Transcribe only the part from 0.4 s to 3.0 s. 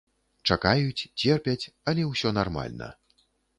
Чакаюць, церпяць, але ўсё нармальна.